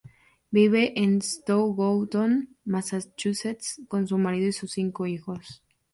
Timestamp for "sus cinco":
4.51-5.05